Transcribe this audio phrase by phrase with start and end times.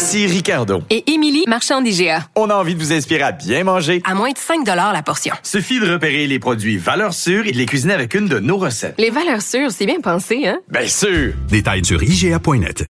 [0.00, 0.82] Ici Ricardo.
[0.88, 2.26] Et Émilie, marchand d'IGA.
[2.34, 4.00] On a envie de vous inspirer à bien manger.
[4.04, 5.34] À moins de 5 la portion.
[5.42, 8.56] Suffit de repérer les produits valeurs sûres et de les cuisiner avec une de nos
[8.56, 8.94] recettes.
[8.96, 10.58] Les valeurs sûres, c'est bien pensé, hein?
[10.70, 11.34] Bien sûr!
[11.50, 12.86] Détails sur IGA.net.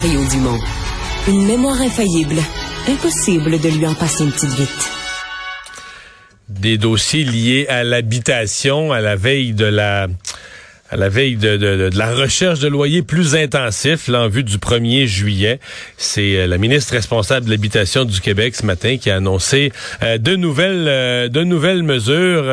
[0.00, 0.58] Rio Dumont.
[1.28, 2.40] Une mémoire infaillible.
[2.88, 4.90] Impossible de lui en passer une petite vite.
[6.48, 10.06] Des dossiers liés à l'habitation à la veille de la
[10.90, 14.44] à la veille de, de, de, la recherche de loyers plus intensifs, là, en vue
[14.44, 15.58] du 1er juillet.
[15.96, 20.18] C'est euh, la ministre responsable de l'habitation du Québec ce matin qui a annoncé euh,
[20.18, 22.44] de nouvelles euh, de nouvelles mesures.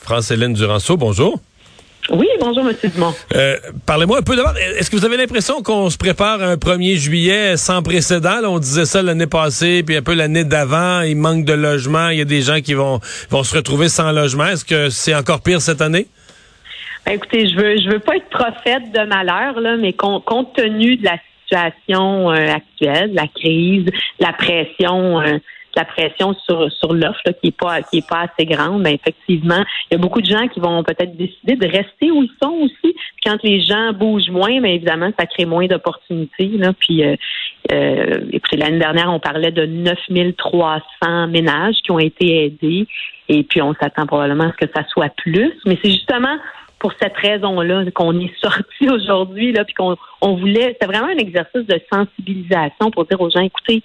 [0.00, 1.40] France-Hélène Duranceau, bonjour.
[2.10, 2.76] Oui, bonjour, M.
[2.94, 3.12] Dumont.
[3.84, 4.54] Parlez-moi un peu d'abord.
[4.56, 8.38] Est-ce que vous avez l'impression qu'on se prépare à un 1er juillet sans précédent?
[8.44, 11.00] on disait ça l'année passée, puis un peu l'année d'avant.
[11.00, 12.10] Il manque de logement.
[12.10, 13.00] Il y a des gens qui vont,
[13.30, 14.46] vont se retrouver sans logement.
[14.46, 16.06] Est-ce que c'est encore pire cette année?
[17.06, 20.96] Ben, écoutez, je veux je veux pas être prophète de malheur là, mais compte tenu
[20.96, 23.86] de la situation euh, actuelle, la crise,
[24.18, 25.38] la pression, euh,
[25.76, 29.62] la pression sur sur l'offre qui est pas qui est pas assez grande, ben effectivement,
[29.88, 32.54] il y a beaucoup de gens qui vont peut-être décider de rester où ils sont
[32.62, 32.96] aussi.
[33.24, 36.48] quand les gens bougent moins, mais ben, évidemment, ça crée moins d'opportunités.
[36.48, 36.72] Là.
[36.72, 37.14] Puis, euh,
[37.72, 42.86] euh, écoutez, l'année dernière, on parlait de 9300 ménages qui ont été aidés,
[43.28, 45.52] et puis on s'attend probablement à ce que ça soit plus.
[45.66, 46.36] Mais c'est justement
[46.86, 51.18] pour cette raison-là qu'on est sorti aujourd'hui, là, puis qu'on on voulait, c'est vraiment un
[51.18, 53.82] exercice de sensibilisation pour dire aux gens, écoutez,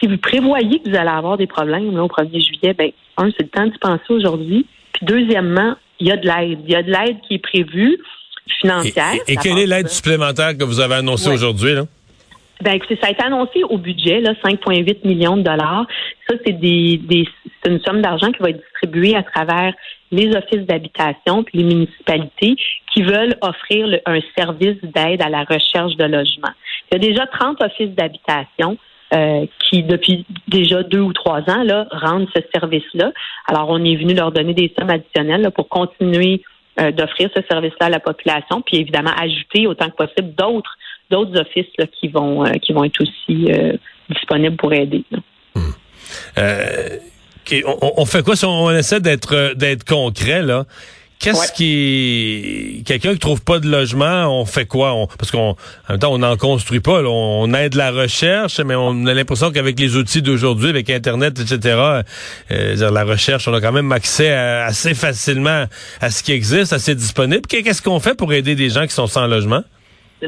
[0.00, 3.28] si vous prévoyez que vous allez avoir des problèmes là, au 1er juillet, ben, un,
[3.36, 4.64] c'est le temps d'y penser aujourd'hui.
[4.94, 6.60] Puis deuxièmement, il y a de l'aide.
[6.64, 7.98] Il y a de l'aide qui est prévue,
[8.62, 9.12] financière.
[9.28, 11.82] Et, quelle est l'aide supplémentaire que vous avez annoncée aujourd'hui, là?
[12.62, 15.86] Ben, écoutez, ça a été annoncé au budget, là, 5,8 millions de dollars.
[16.26, 17.28] Ça, c'est des, des
[17.62, 19.74] c'est une somme d'argent qui va être distribuée à travers
[20.16, 22.56] les offices d'habitation puis les municipalités
[22.92, 26.52] qui veulent offrir un service d'aide à la recherche de logement.
[26.90, 28.78] Il y a déjà 30 offices d'habitation
[29.14, 33.12] euh, qui, depuis déjà deux ou trois ans, là, rendent ce service-là.
[33.46, 36.42] Alors, on est venu leur donner des sommes additionnelles pour continuer
[36.80, 40.76] euh, d'offrir ce service-là à la population, puis évidemment ajouter autant que possible d'autres
[41.08, 43.48] d'autres offices qui vont euh, qui vont être aussi
[44.10, 45.04] disponibles pour aider.
[47.50, 47.60] Hmm
[47.96, 50.64] on, fait quoi si on essaie d'être d'être concret là?
[51.18, 55.06] Qu'est-ce qui quelqu'un qui trouve pas de logement, on fait quoi?
[55.18, 55.56] Parce qu'en
[55.88, 57.02] même temps, on n'en construit pas.
[57.02, 62.02] On aide la recherche, mais on a l'impression qu'avec les outils d'aujourd'hui, avec Internet, etc.,
[62.50, 65.64] euh, la recherche, on a quand même accès assez facilement
[66.02, 67.46] à ce qui existe, assez disponible.
[67.48, 69.62] Qu'est-ce qu'on fait pour aider des gens qui sont sans logement?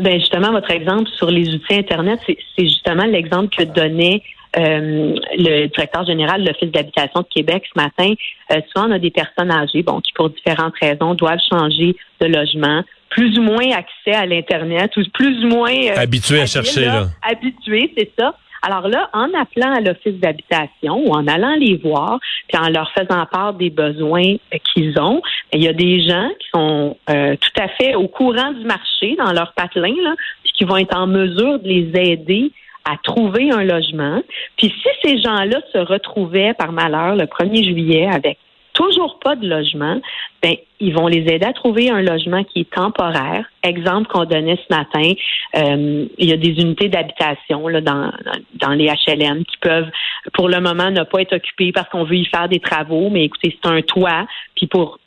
[0.00, 4.22] Ben justement, votre exemple sur les outils Internet, c'est justement l'exemple que donnait
[4.56, 8.14] euh, le directeur général de l'Office d'habitation de Québec ce matin,
[8.50, 12.26] euh, souvent on a des personnes âgées, bon, qui pour différentes raisons doivent changer de
[12.26, 16.86] logement, plus ou moins accès à l'Internet, ou plus ou moins euh, habitués à chercher
[16.86, 17.08] là.
[17.22, 18.34] Habitués, c'est ça.
[18.62, 22.90] Alors là, en appelant à l'office d'habitation ou en allant les voir, puis en leur
[22.92, 24.34] faisant part des besoins
[24.72, 25.22] qu'ils ont,
[25.52, 29.32] il y a des gens qui sont tout à fait au courant du marché dans
[29.32, 32.50] leur patelin, là, puis qui vont être en mesure de les aider
[32.88, 34.22] à trouver un logement.
[34.56, 38.38] Puis si ces gens-là se retrouvaient par malheur le 1er juillet avec
[38.72, 40.00] toujours pas de logement,
[40.40, 43.44] ben ils vont les aider à trouver un logement qui est temporaire.
[43.64, 45.12] Exemple qu'on donnait ce matin,
[45.56, 48.12] euh, il y a des unités d'habitation là dans
[48.54, 49.90] dans les HLM qui peuvent
[50.32, 53.24] pour le moment ne pas être occupées parce qu'on veut y faire des travaux, mais
[53.24, 54.98] écoutez c'est un toit, puis pour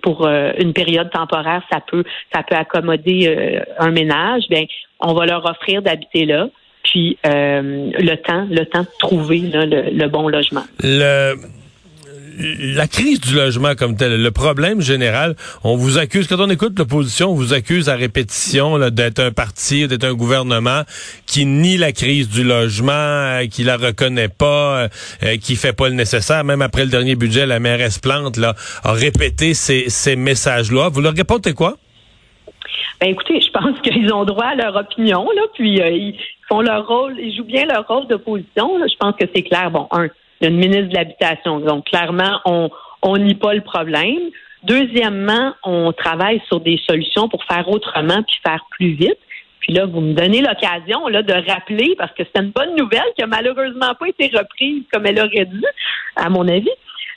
[0.00, 4.44] pour euh, une période temporaire, ça peut ça peut accommoder euh, un ménage.
[4.48, 4.64] Bien,
[5.00, 6.48] on va leur offrir d'habiter là
[7.26, 10.64] euh, le temps, le temps de trouver le, bon logement.
[10.82, 11.34] Le
[12.38, 16.78] la crise du logement comme tel, le problème général, on vous accuse, quand on écoute
[16.78, 20.82] l'opposition, on vous accuse à répétition d'être un parti, d'être un gouvernement
[21.24, 24.88] qui nie la crise du logement, euh, qui la reconnaît pas,
[25.22, 26.44] euh, qui fait pas le nécessaire.
[26.44, 28.54] Même après le dernier budget, la mairesse Plante là,
[28.84, 30.90] a répété ces, ces messages-là.
[30.90, 31.78] Vous leur répondez quoi?
[33.00, 36.86] Ben écoutez, je pense qu'ils ont droit à leur opinion, là, puis ils, font leur
[36.86, 38.78] rôle, ils jouent bien leur rôle d'opposition.
[38.78, 39.70] Je pense que c'est clair.
[39.70, 40.04] Bon, un,
[40.40, 41.58] il y a une ministre de l'Habitation.
[41.60, 42.70] Donc, clairement, on
[43.02, 44.30] on nie pas le problème.
[44.64, 49.18] Deuxièmement, on travaille sur des solutions pour faire autrement puis faire plus vite.
[49.60, 53.06] Puis là, vous me donnez l'occasion là de rappeler, parce que c'est une bonne nouvelle
[53.16, 55.62] qui a malheureusement pas été reprise comme elle aurait dû,
[56.16, 56.70] à mon avis.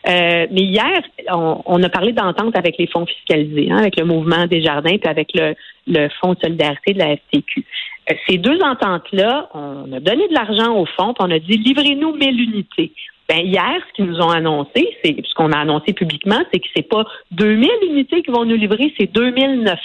[0.07, 4.47] Euh, mais hier, on, a parlé d'entente avec les fonds fiscalisés, hein, avec le mouvement
[4.47, 5.55] des jardins, puis avec le,
[5.87, 7.65] le Fonds de solidarité de la FTQ.
[8.09, 11.57] Euh, ces deux ententes-là, on a donné de l'argent au fonds, puis on a dit
[11.57, 12.93] livrez-nous 1000 unités.
[13.27, 16.67] Ben, hier, ce qu'ils nous ont annoncé, c'est ce qu'on a annoncé publiquement, c'est que
[16.75, 19.79] c'est pas 2000 unités qu'ils vont nous livrer, c'est 2900.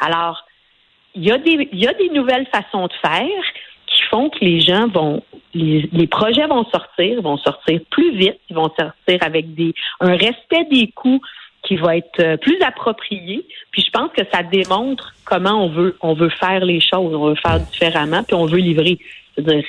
[0.00, 0.46] Alors,
[1.14, 3.44] il y a des, il y a des nouvelles façons de faire
[3.86, 5.22] qui font que les gens vont,
[5.54, 10.16] les, les, projets vont sortir, vont sortir plus vite, ils vont sortir avec des, un
[10.16, 11.20] respect des coûts
[11.62, 13.46] qui va être euh, plus approprié.
[13.70, 17.28] Puis je pense que ça démontre comment on veut, on veut faire les choses, on
[17.28, 18.98] veut faire différemment, puis on veut livrer.
[19.34, 19.64] C'est-à-dire,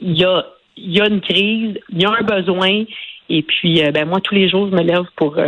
[0.00, 0.46] il y a,
[0.76, 2.84] il y a une crise, il y a un besoin,
[3.28, 5.38] et puis euh, ben moi tous les jours je me lève pour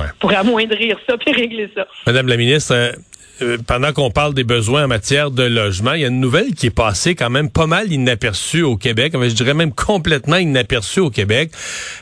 [0.00, 1.86] euh, pour amoindrir ça puis régler ça.
[2.06, 2.74] Madame la ministre,
[3.42, 6.54] euh, pendant qu'on parle des besoins en matière de logement, il y a une nouvelle
[6.54, 11.00] qui est passée quand même pas mal inaperçue au Québec, je dirais même complètement inaperçue
[11.00, 11.50] au Québec.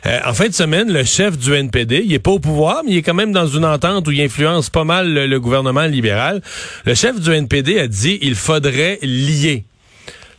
[0.07, 2.93] Euh, en fin de semaine, le chef du NPD, il est pas au pouvoir, mais
[2.93, 6.41] il est quand même dans une entente où il influence pas mal le, gouvernement libéral.
[6.85, 9.65] Le chef du NPD a dit il faudrait lier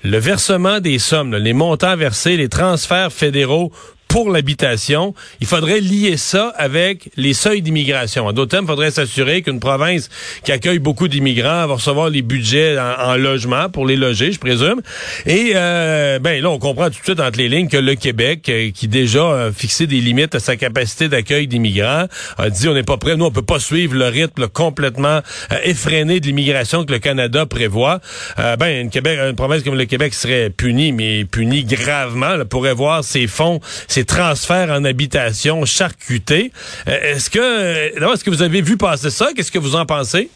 [0.04, 3.72] le versement des sommes, les montants versés, les transferts fédéraux
[4.16, 8.28] pour l'habitation, il faudrait lier ça avec les seuils d'immigration.
[8.28, 10.10] En d'autres termes, il faudrait s'assurer qu'une province
[10.46, 14.82] qui accueille beaucoup d'immigrants va recevoir les budgets en, logement pour les loger, je présume.
[15.26, 18.48] Et euh, ben là, on comprend tout de suite entre les lignes que le Québec,
[18.48, 22.06] euh, qui déjà a fixé des limites à sa capacité d'accueil d'immigrants,
[22.38, 25.20] a dit on n'est pas prêt, nous on peut pas suivre le rythme complètement
[25.52, 28.00] euh, effréné de l'immigration que le Canada prévoit.
[28.38, 32.74] ben une, Québec, une province comme le Québec serait punie, mais punie gravement, elle pourrait
[32.74, 33.60] voir ses fonds,
[34.06, 36.52] transferts en habitation charcutés.
[36.88, 39.30] Euh, est-ce que, euh, est-ce que vous avez vu passer ça?
[39.36, 40.30] Qu'est-ce que vous en pensez?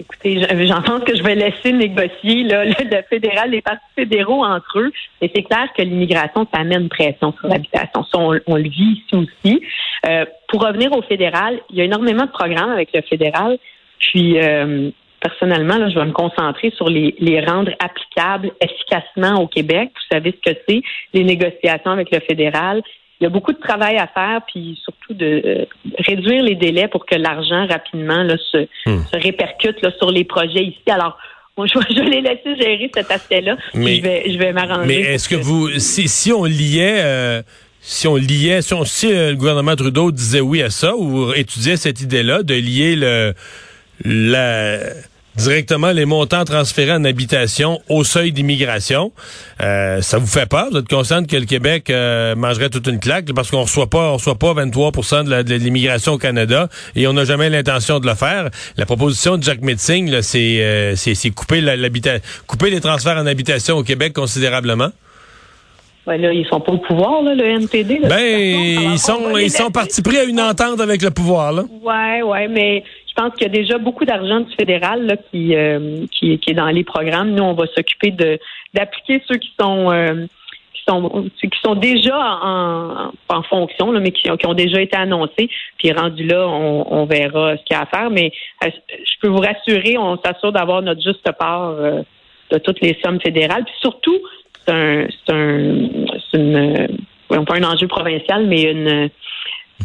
[0.00, 4.92] Écoutez, j'en que je vais laisser négocier le, fédéral, les partis fédéraux entre eux.
[5.20, 8.04] Et c'est clair que l'immigration, ça amène pression sur l'habitation.
[8.04, 9.62] Ça, on, le vit ici aussi.
[10.06, 13.58] Euh, pour revenir au fédéral, il y a énormément de programmes avec le fédéral.
[14.00, 14.36] Puis,
[15.22, 19.90] personnellement, là, je vais me concentrer sur les, les rendre applicables efficacement au Québec.
[19.94, 20.82] Vous savez ce que c'est,
[21.14, 22.82] les négociations avec le fédéral.
[23.20, 25.64] Il y a beaucoup de travail à faire, puis surtout de euh,
[25.98, 29.04] réduire les délais pour que l'argent rapidement là, se, hmm.
[29.12, 30.82] se répercute là, sur les projets ici.
[30.90, 31.16] Alors,
[31.56, 33.56] moi, je, vais les laisser gérer cet aspect-là.
[33.74, 34.86] Mais je vais, je vais m'arranger.
[34.86, 37.42] Mais est-ce que vous, si, si on liait, euh,
[37.80, 41.32] si on liait, si, on, si euh, le gouvernement Trudeau disait oui à ça ou
[41.34, 43.34] étudiait cette idée-là de lier le
[44.04, 44.78] la
[45.36, 49.12] directement les montants transférés en habitation au seuil d'immigration.
[49.60, 50.68] Euh, ça vous fait peur?
[50.70, 54.10] Vous êtes conscient que le Québec euh, mangerait toute une claque parce qu'on reçoit pas
[54.10, 58.14] on reçoit pas 23% de l'immigration au Canada et on n'a jamais l'intention de le
[58.14, 58.50] faire.
[58.76, 61.62] La proposition de Jack Metzing, c'est euh, c'est couper
[62.46, 64.90] couper les transferts en habitation au Québec considérablement.
[66.06, 68.00] Ouais, là, ils sont pas au pouvoir, là, le NPD.
[68.00, 71.62] ben, ils sont, ils sont partis pris à une entente avec le pouvoir, là.
[71.80, 72.82] Ouais, ouais, mais
[73.22, 76.84] pense qu'il y a déjà beaucoup d'argent du fédéral euh, qui, qui, est dans les
[76.84, 77.30] programmes.
[77.30, 78.10] Nous, on va s'occuper
[78.74, 80.26] d'appliquer ceux qui sont euh,
[80.74, 85.48] qui sont déjà en, fonction, mais qui, ont déjà été annoncés.
[85.78, 88.10] Puis rendu là, on, on verra ce qu'il y a à faire.
[88.10, 88.32] Mais
[88.64, 91.76] euh, je peux vous rassurer, on s'assure d'avoir notre juste part
[92.50, 93.64] de toutes les sommes fédérales.
[93.64, 94.18] Puis surtout,
[94.66, 95.88] c'est un c'est un
[96.30, 99.08] c'est une pas un enjeu provincial, mais une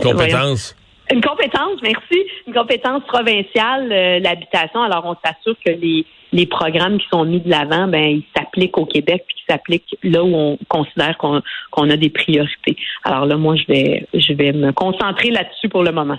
[0.02, 0.76] compétence.
[1.12, 2.24] Une compétence, merci.
[2.48, 4.82] Une compétence provinciale, euh, l'habitation.
[4.82, 8.78] Alors, on s'assure que les, les programmes qui sont mis de l'avant, ben, ils s'appliquent
[8.78, 12.76] au Québec, puis qu'ils s'appliquent là où on considère qu'on qu'on a des priorités.
[13.04, 16.18] Alors là, moi, je vais, je vais me concentrer là-dessus pour le moment.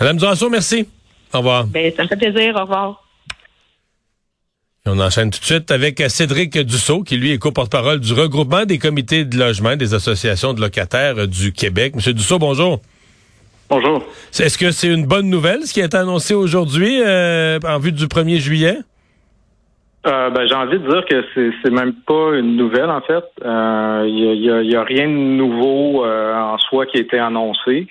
[0.00, 0.88] Madame Duranceau, merci.
[1.32, 1.66] Au revoir.
[1.66, 2.56] Ben, ça me fait plaisir.
[2.56, 3.00] Au revoir.
[4.86, 8.78] On enchaîne tout de suite avec Cédric Dussault, qui lui est co-porte-parole du regroupement des
[8.78, 11.96] comités de logement des associations de locataires du Québec.
[11.96, 12.80] Monsieur Dussault, bonjour.
[13.70, 14.04] Bonjour.
[14.38, 18.06] Est-ce que c'est une bonne nouvelle, ce qui est annoncé aujourd'hui euh, en vue du
[18.06, 18.78] 1er juillet?
[20.06, 21.24] Euh, ben, j'ai envie de dire que
[21.62, 23.24] c'est même pas une nouvelle en fait.
[23.40, 27.86] Il euh, y, a, rien de nouveau en soi qui a été annoncé.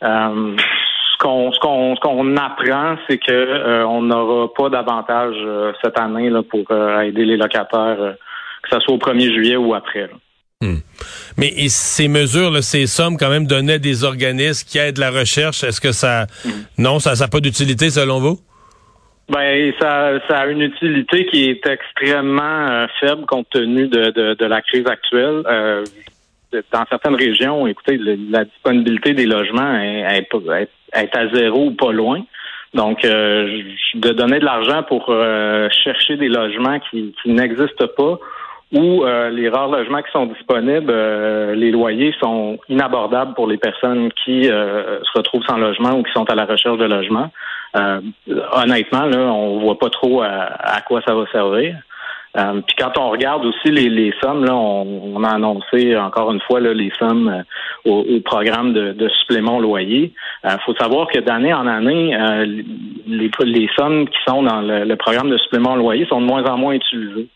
[0.00, 5.36] ce qu'on ce qu'on apprend, c'est que on n'aura pas d'avantage
[5.82, 6.70] cette année là, pour
[7.02, 8.14] aider les locataires,
[8.62, 10.08] que ce soit au 1er juillet ou après.
[10.62, 10.76] Hmm.
[11.36, 15.62] Mais ces mesures, ces sommes quand même données à des organismes qui aident la recherche,
[15.62, 16.24] est-ce que ça...
[16.46, 16.50] Hmm.
[16.78, 18.38] Non, ça n'a pas d'utilité selon vous?
[19.28, 24.44] Ben, ça, ça a une utilité qui est extrêmement euh, faible compte tenu de, de,
[24.46, 25.42] la crise actuelle.
[25.46, 25.84] Euh,
[26.72, 27.98] dans certaines régions, écoutez,
[28.30, 30.26] la disponibilité des logements est,
[30.94, 32.24] est, à zéro ou pas loin.
[32.72, 35.12] Donc, de donner de l'argent pour
[35.84, 38.18] chercher des logements qui, qui n'existent pas
[38.72, 40.92] ou les rares logements qui sont disponibles,
[41.54, 46.28] les loyers sont inabordables pour les personnes qui se retrouvent sans logement ou qui sont
[46.30, 47.30] à la recherche de logement.
[47.74, 51.76] honnêtement, là, on voit pas trop à quoi ça va servir.
[52.36, 56.60] Euh, puis quand on regarde aussi les, sommes, là, on, a annoncé encore une fois
[56.60, 60.12] là, les sommes euh, au, programme de, de, supplément loyer.
[60.44, 62.16] Il euh, faut savoir que d'année en année,
[63.06, 66.58] les, les, sommes qui sont dans le, programme de supplément loyer sont de moins en
[66.58, 67.28] moins utilisées.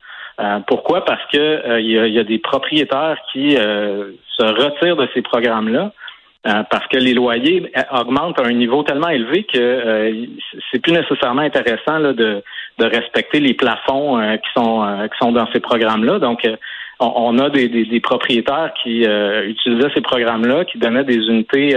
[0.66, 1.04] Pourquoi?
[1.04, 5.92] Parce que il y, a, des propriétaires qui se retirent de ces programmes-là
[6.46, 10.26] euh, parce que les loyers euh, augmentent à un niveau tellement élevé que euh,
[10.70, 12.42] c'est plus nécessairement intéressant là, de,
[12.78, 16.18] de respecter les plafonds qui sont qui sont dans ces programmes-là.
[16.18, 16.48] Donc,
[16.98, 21.76] on, a des, des, propriétaires qui utilisaient ces programmes-là, qui donnaient des unités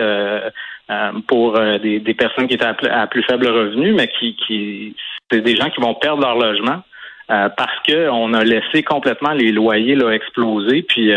[1.28, 4.96] pour des, des, personnes qui étaient à, plus faible revenu, mais qui, qui
[5.30, 6.84] c'est des gens qui vont perdre leur logement
[7.28, 11.14] parce qu'on a laissé complètement les loyers là, exploser, puis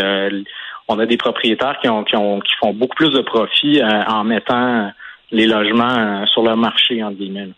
[0.87, 4.03] on a des propriétaires qui, ont, qui, ont, qui font beaucoup plus de profit euh,
[4.07, 4.91] en mettant
[5.31, 7.49] les logements euh, sur le marché, en guillemets.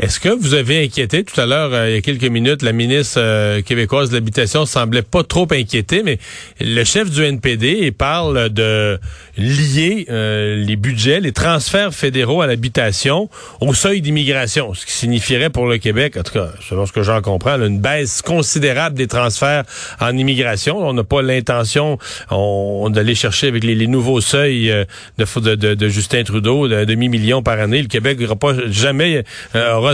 [0.00, 2.72] Est-ce que vous avez inquiété tout à l'heure, euh, il y a quelques minutes, la
[2.72, 6.20] ministre euh, québécoise de l'habitation semblait pas trop inquiétée, mais
[6.60, 9.00] le chef du NPD parle de
[9.36, 13.28] lier euh, les budgets, les transferts fédéraux à l'habitation
[13.60, 17.02] au seuil d'immigration, ce qui signifierait pour le Québec, en tout cas, selon ce que
[17.02, 19.64] j'en comprends, une baisse considérable des transferts
[19.98, 20.78] en immigration.
[20.78, 21.98] On n'a pas l'intention
[22.30, 24.72] d'aller chercher avec les, nouveaux seuils
[25.18, 27.82] de, Justin Trudeau, de demi-million par année.
[27.82, 29.24] Le Québec n'aura pas jamais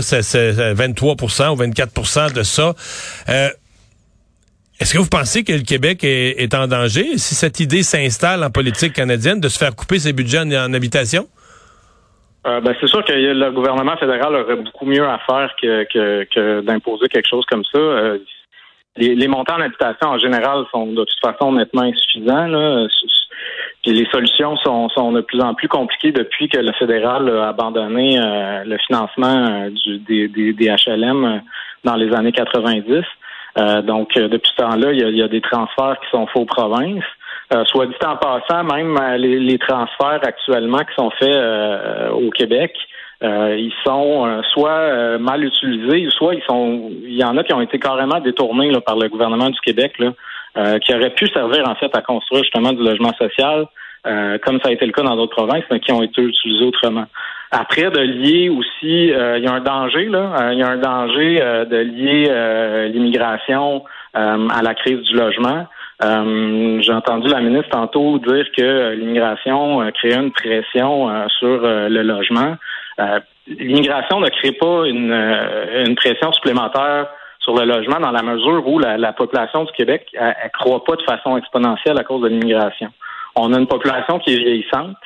[0.01, 1.15] c'est 23
[1.51, 2.73] ou 24 de ça.
[3.29, 3.49] Euh,
[4.79, 8.49] est-ce que vous pensez que le Québec est, en danger si cette idée s'installe en
[8.49, 11.27] politique canadienne de se faire couper ses budgets en, habitation?
[12.45, 17.07] Euh, ben, c'est sûr que le gouvernement fédéral aurait beaucoup mieux à faire que, d'imposer
[17.07, 17.79] quelque chose comme ça.
[17.79, 18.19] Euh,
[18.97, 22.47] les, montants en habitation en général sont de toute façon nettement insuffisants.
[22.47, 22.87] Là
[23.93, 28.19] les solutions sont, sont de plus en plus compliquées depuis que le fédéral a abandonné
[28.19, 31.37] euh, le financement euh, du, des, des, HLM euh,
[31.83, 33.03] dans les années 90.
[33.83, 37.03] donc, depuis ce temps-là, il y, a, des transferts qui sont faits aux provinces.
[37.67, 41.37] soit dit en passant, même les, transferts actuellement qui sont faits
[42.11, 42.75] au Québec,
[43.21, 47.77] ils sont soit mal utilisés, soit ils sont, il y en a qui ont été
[47.79, 50.11] carrément détournés par le gouvernement du Québec, là,
[50.55, 53.67] qui auraient pu servir en fait à construire justement du logement social
[54.05, 56.65] euh, comme ça a été le cas dans d'autres provinces, mais qui ont été utilisés
[56.65, 57.05] autrement.
[57.51, 60.67] Après, de lier aussi, euh, il y a un danger, là, euh, il y a
[60.67, 63.83] un danger de lier l'immigration
[64.13, 65.67] à la crise du logement.
[66.01, 72.55] J'ai entendu la ministre tantôt dire que l'immigration crée une pression sur le logement.
[73.47, 75.13] l'immigration ne crée pas une,
[75.85, 77.07] une pression supplémentaire
[77.45, 81.03] sur le logement dans la mesure où la, population du Québec ne croît pas de
[81.03, 82.89] façon exponentielle à cause de l'immigration.
[83.35, 84.97] On a une population qui est vieillissante.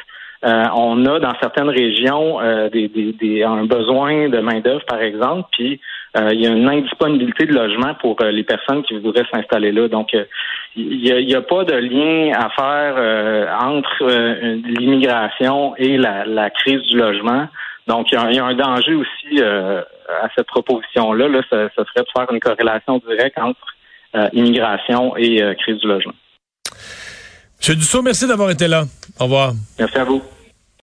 [0.45, 5.81] Euh, on a dans certaines régions euh, des, un besoin de main-d'œuvre, par exemple, puis
[6.17, 9.89] euh, il y a une indisponibilité de logement pour les personnes qui voudraient s'installer là.
[9.89, 10.15] Donc,
[10.77, 14.05] il n'y a, pas de lien à faire entre
[14.79, 17.47] l'immigration et la, crise du logement.
[17.89, 21.27] Donc, il y, a, un danger aussi à cette proposition-là.
[21.27, 23.59] Là, ce, serait de faire une corrélation directe entre
[24.33, 26.13] immigration et crise du logement.
[27.59, 28.85] Monsieur Dussault, merci d'avoir été là.
[29.19, 29.53] Au revoir.
[29.77, 30.21] Merci à vous.